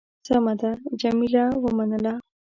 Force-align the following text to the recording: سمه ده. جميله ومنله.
سمه 0.27 0.53
ده. 0.59 0.71
جميله 1.01 1.43
ومنله. 1.63 2.13